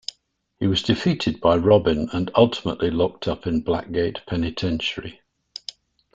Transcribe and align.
He 0.59 0.65
was 0.65 0.81
defeated 0.81 1.39
by 1.39 1.57
Robin 1.57 2.09
and 2.11 2.31
ultimately 2.33 2.89
locked 2.89 3.27
up 3.27 3.45
in 3.45 3.61
Blackgate 3.63 4.25
Penitentiary. 4.25 5.21